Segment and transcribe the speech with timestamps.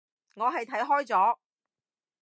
[0.33, 1.37] 我係睇開咗